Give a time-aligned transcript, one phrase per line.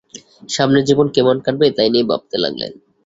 [0.49, 2.71] সামনের জীবন কেমন কাটবে, তাই নিয়ে ভাবতে লাগলেন।